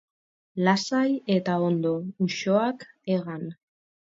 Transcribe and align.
Lasai 0.67 1.11
eta 1.35 1.57
ondo, 1.67 1.93
usoak 2.29 2.89
hegan. 3.11 3.47